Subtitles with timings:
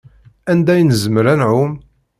[0.51, 1.73] Anda i nezmer ad nɛumm?